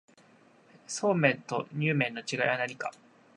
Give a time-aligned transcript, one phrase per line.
[0.87, 2.91] そうめんとにゅう麵の違いは何か